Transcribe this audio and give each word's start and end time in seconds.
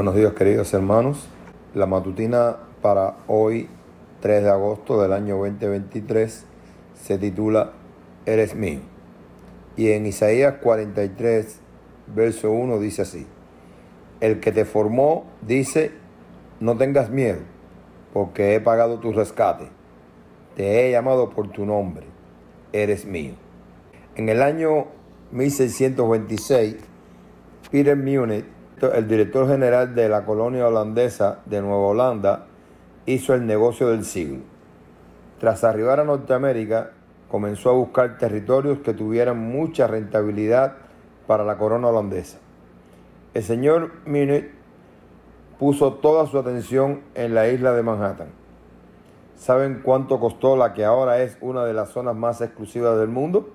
Buenos 0.00 0.14
días 0.14 0.32
queridos 0.32 0.72
hermanos. 0.72 1.28
La 1.74 1.84
matutina 1.84 2.56
para 2.80 3.18
hoy, 3.26 3.68
3 4.22 4.44
de 4.44 4.48
agosto 4.48 5.02
del 5.02 5.12
año 5.12 5.36
2023, 5.36 6.46
se 6.94 7.18
titula 7.18 7.72
Eres 8.24 8.54
mío. 8.54 8.80
Y 9.76 9.90
en 9.90 10.06
Isaías 10.06 10.54
43, 10.62 11.60
verso 12.14 12.50
1 12.50 12.78
dice 12.78 13.02
así. 13.02 13.26
El 14.20 14.40
que 14.40 14.52
te 14.52 14.64
formó 14.64 15.26
dice, 15.42 15.90
no 16.60 16.78
tengas 16.78 17.10
miedo, 17.10 17.40
porque 18.14 18.54
he 18.54 18.60
pagado 18.60 19.00
tu 19.00 19.12
rescate. 19.12 19.66
Te 20.56 20.88
he 20.88 20.92
llamado 20.92 21.28
por 21.28 21.48
tu 21.48 21.66
nombre. 21.66 22.06
Eres 22.72 23.04
mío. 23.04 23.34
En 24.16 24.30
el 24.30 24.40
año 24.40 24.86
1626, 25.32 26.76
Peter 27.70 27.98
Munich 27.98 28.46
el 28.88 29.08
director 29.08 29.46
general 29.46 29.94
de 29.94 30.08
la 30.08 30.24
colonia 30.24 30.66
holandesa 30.66 31.40
de 31.46 31.60
Nueva 31.60 31.88
Holanda 31.88 32.46
hizo 33.06 33.34
el 33.34 33.46
negocio 33.46 33.88
del 33.88 34.04
siglo. 34.04 34.40
Tras 35.38 35.64
arribar 35.64 36.00
a 36.00 36.04
Norteamérica, 36.04 36.92
comenzó 37.30 37.70
a 37.70 37.74
buscar 37.74 38.18
territorios 38.18 38.78
que 38.80 38.94
tuvieran 38.94 39.38
mucha 39.38 39.86
rentabilidad 39.86 40.74
para 41.26 41.44
la 41.44 41.58
corona 41.58 41.88
holandesa. 41.88 42.38
El 43.34 43.42
señor 43.42 43.92
Munich 44.06 44.50
puso 45.58 45.94
toda 45.94 46.26
su 46.26 46.38
atención 46.38 47.02
en 47.14 47.34
la 47.34 47.48
isla 47.48 47.72
de 47.72 47.82
Manhattan. 47.82 48.28
¿Saben 49.36 49.80
cuánto 49.84 50.18
costó 50.18 50.56
la 50.56 50.74
que 50.74 50.84
ahora 50.84 51.22
es 51.22 51.38
una 51.40 51.64
de 51.64 51.72
las 51.72 51.90
zonas 51.90 52.16
más 52.16 52.40
exclusivas 52.40 52.98
del 52.98 53.08
mundo? 53.08 53.50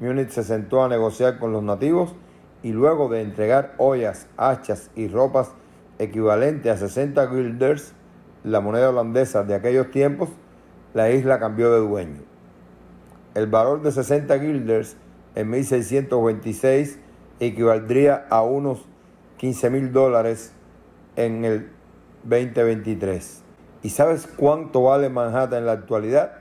Munich 0.00 0.30
se 0.30 0.42
sentó 0.42 0.82
a 0.82 0.88
negociar 0.88 1.38
con 1.38 1.52
los 1.52 1.62
nativos 1.62 2.14
y 2.62 2.72
luego 2.72 3.08
de 3.08 3.22
entregar 3.22 3.74
ollas, 3.78 4.28
hachas 4.36 4.90
y 4.94 5.08
ropas 5.08 5.52
equivalentes 5.98 6.72
a 6.72 6.76
60 6.76 7.26
guilders, 7.26 7.92
la 8.44 8.60
moneda 8.60 8.90
holandesa 8.90 9.44
de 9.44 9.54
aquellos 9.54 9.90
tiempos, 9.90 10.28
la 10.94 11.10
isla 11.10 11.38
cambió 11.38 11.72
de 11.72 11.80
dueño. 11.80 12.22
El 13.34 13.46
valor 13.46 13.82
de 13.82 13.92
60 13.92 14.34
guilders 14.36 14.96
en 15.34 15.50
1626 15.50 16.98
equivaldría 17.40 18.26
a 18.28 18.42
unos 18.42 18.86
15 19.38 19.70
mil 19.70 19.92
dólares 19.92 20.52
en 21.16 21.44
el 21.44 21.70
2023. 22.24 23.42
¿Y 23.82 23.90
sabes 23.90 24.28
cuánto 24.36 24.84
vale 24.84 25.08
Manhattan 25.08 25.60
en 25.60 25.66
la 25.66 25.72
actualidad? 25.72 26.32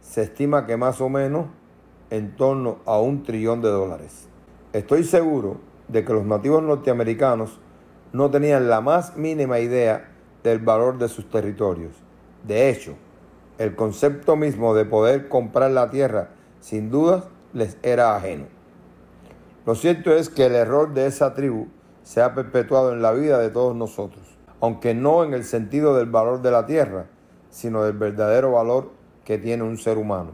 Se 0.00 0.22
estima 0.22 0.66
que 0.66 0.76
más 0.76 1.00
o 1.00 1.08
menos 1.08 1.46
en 2.08 2.34
torno 2.36 2.78
a 2.86 2.98
un 3.00 3.22
trillón 3.22 3.60
de 3.60 3.68
dólares. 3.68 4.29
Estoy 4.72 5.02
seguro 5.02 5.56
de 5.88 6.04
que 6.04 6.12
los 6.12 6.24
nativos 6.24 6.62
norteamericanos 6.62 7.58
no 8.12 8.30
tenían 8.30 8.68
la 8.68 8.80
más 8.80 9.16
mínima 9.16 9.58
idea 9.58 10.12
del 10.44 10.60
valor 10.60 10.96
de 10.98 11.08
sus 11.08 11.28
territorios. 11.28 11.92
De 12.46 12.70
hecho, 12.70 12.94
el 13.58 13.74
concepto 13.74 14.36
mismo 14.36 14.72
de 14.76 14.84
poder 14.84 15.28
comprar 15.28 15.72
la 15.72 15.90
tierra 15.90 16.28
sin 16.60 16.88
dudas 16.88 17.24
les 17.52 17.78
era 17.82 18.14
ajeno. 18.14 18.46
Lo 19.66 19.74
cierto 19.74 20.12
es 20.12 20.28
que 20.28 20.46
el 20.46 20.54
error 20.54 20.94
de 20.94 21.06
esa 21.06 21.34
tribu 21.34 21.66
se 22.04 22.22
ha 22.22 22.36
perpetuado 22.36 22.92
en 22.92 23.02
la 23.02 23.10
vida 23.10 23.38
de 23.38 23.50
todos 23.50 23.74
nosotros, 23.74 24.22
aunque 24.60 24.94
no 24.94 25.24
en 25.24 25.34
el 25.34 25.42
sentido 25.42 25.96
del 25.96 26.06
valor 26.06 26.42
de 26.42 26.52
la 26.52 26.66
tierra, 26.66 27.06
sino 27.50 27.82
del 27.82 27.98
verdadero 27.98 28.52
valor 28.52 28.92
que 29.24 29.36
tiene 29.36 29.64
un 29.64 29.78
ser 29.78 29.98
humano. 29.98 30.30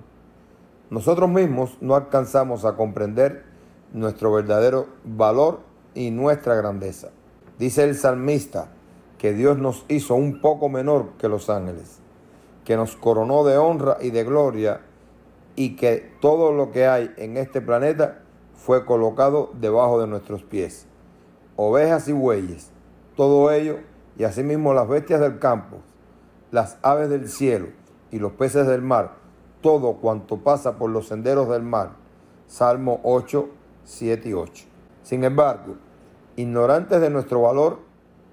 Nosotros 0.90 1.30
mismos 1.30 1.78
no 1.80 1.94
alcanzamos 1.96 2.66
a 2.66 2.76
comprender 2.76 3.45
nuestro 3.92 4.32
verdadero 4.32 4.86
valor 5.04 5.60
y 5.94 6.10
nuestra 6.10 6.54
grandeza. 6.54 7.08
Dice 7.58 7.84
el 7.84 7.96
salmista 7.96 8.68
que 9.18 9.32
Dios 9.32 9.58
nos 9.58 9.84
hizo 9.88 10.14
un 10.14 10.40
poco 10.40 10.68
menor 10.68 11.10
que 11.18 11.28
los 11.28 11.48
ángeles, 11.48 11.98
que 12.64 12.76
nos 12.76 12.96
coronó 12.96 13.44
de 13.44 13.56
honra 13.56 13.96
y 14.00 14.10
de 14.10 14.24
gloria 14.24 14.80
y 15.54 15.76
que 15.76 16.12
todo 16.20 16.52
lo 16.52 16.70
que 16.70 16.86
hay 16.86 17.10
en 17.16 17.36
este 17.36 17.60
planeta 17.60 18.22
fue 18.54 18.84
colocado 18.84 19.50
debajo 19.58 20.00
de 20.00 20.06
nuestros 20.06 20.42
pies. 20.42 20.86
Ovejas 21.56 22.08
y 22.08 22.12
bueyes, 22.12 22.70
todo 23.16 23.50
ello 23.50 23.78
y 24.18 24.24
asimismo 24.24 24.74
las 24.74 24.88
bestias 24.88 25.20
del 25.20 25.38
campo, 25.38 25.78
las 26.50 26.78
aves 26.82 27.08
del 27.08 27.28
cielo 27.28 27.68
y 28.10 28.18
los 28.18 28.32
peces 28.32 28.66
del 28.66 28.82
mar, 28.82 29.14
todo 29.62 29.94
cuanto 29.94 30.38
pasa 30.38 30.76
por 30.76 30.90
los 30.90 31.08
senderos 31.08 31.48
del 31.48 31.62
mar. 31.62 31.92
Salmo 32.46 33.00
8, 33.02 33.48
7 33.86 34.28
y 34.28 34.32
8. 34.32 34.66
Sin 35.02 35.24
embargo, 35.24 35.76
ignorantes 36.34 37.00
de 37.00 37.08
nuestro 37.08 37.42
valor, 37.42 37.78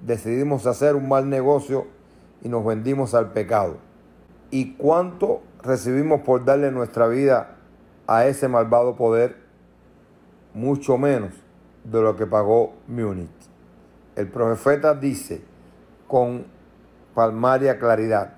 decidimos 0.02 0.66
hacer 0.66 0.96
un 0.96 1.08
mal 1.08 1.30
negocio 1.30 1.86
y 2.42 2.50
nos 2.50 2.66
vendimos 2.66 3.14
al 3.14 3.32
pecado. 3.32 3.78
¿Y 4.50 4.74
cuánto 4.74 5.42
recibimos 5.62 6.22
por 6.22 6.44
darle 6.44 6.72
nuestra 6.72 7.08
vida 7.08 7.56
a 8.08 8.26
ese 8.26 8.48
malvado 8.48 8.96
poder? 8.96 9.38
Mucho 10.54 10.98
menos 10.98 11.32
de 11.84 12.02
lo 12.02 12.16
que 12.16 12.26
pagó 12.26 12.74
Múnich. 12.88 13.30
El 14.16 14.30
profeta 14.30 14.96
dice 14.96 15.44
con 16.08 16.46
palmaria 17.14 17.78
claridad, 17.80 18.38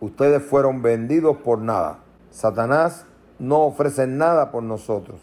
ustedes 0.00 0.42
fueron 0.42 0.82
vendidos 0.82 1.36
por 1.36 1.58
nada. 1.58 2.00
Satanás 2.30 3.04
no 3.38 3.64
ofrece 3.64 4.06
nada 4.06 4.50
por 4.50 4.62
nosotros 4.62 5.20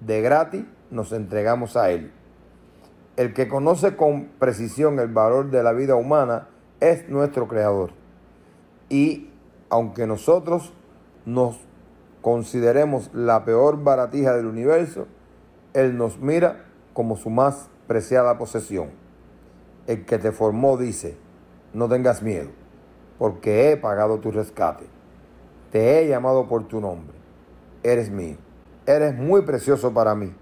de 0.00 0.20
gratis 0.20 0.64
nos 0.90 1.12
entregamos 1.12 1.76
a 1.76 1.90
Él. 1.90 2.12
El 3.16 3.34
que 3.34 3.48
conoce 3.48 3.96
con 3.96 4.26
precisión 4.38 5.00
el 5.00 5.08
valor 5.08 5.50
de 5.50 5.62
la 5.62 5.72
vida 5.72 5.96
humana 5.96 6.48
es 6.80 7.08
nuestro 7.08 7.48
Creador. 7.48 7.90
Y 8.88 9.30
aunque 9.70 10.06
nosotros 10.06 10.72
nos 11.26 11.58
consideremos 12.22 13.12
la 13.12 13.44
peor 13.44 13.82
baratija 13.82 14.34
del 14.34 14.46
universo, 14.46 15.06
Él 15.74 15.98
nos 15.98 16.20
mira 16.20 16.64
como 16.92 17.16
su 17.16 17.30
más 17.30 17.68
preciada 17.86 18.38
posesión. 18.38 18.90
El 19.86 20.04
que 20.04 20.18
te 20.18 20.32
formó 20.32 20.76
dice, 20.76 21.16
no 21.72 21.88
tengas 21.88 22.22
miedo, 22.22 22.50
porque 23.18 23.70
he 23.72 23.76
pagado 23.76 24.18
tu 24.20 24.30
rescate. 24.30 24.84
Te 25.72 25.98
he 25.98 26.08
llamado 26.08 26.46
por 26.46 26.68
tu 26.68 26.80
nombre. 26.80 27.16
Eres 27.82 28.10
mío. 28.10 28.36
Eres 28.88 29.14
muy 29.14 29.42
precioso 29.42 29.92
para 29.92 30.14
mí. 30.14 30.32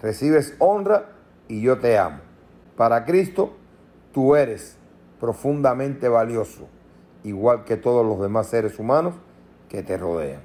Recibes 0.00 0.54
honra 0.58 1.10
y 1.48 1.60
yo 1.60 1.78
te 1.80 1.98
amo. 1.98 2.20
Para 2.78 3.04
Cristo, 3.04 3.52
tú 4.10 4.36
eres 4.36 4.78
profundamente 5.20 6.08
valioso, 6.08 6.66
igual 7.24 7.64
que 7.64 7.76
todos 7.76 8.06
los 8.06 8.18
demás 8.22 8.46
seres 8.46 8.78
humanos 8.78 9.16
que 9.68 9.82
te 9.82 9.98
rodean. 9.98 10.40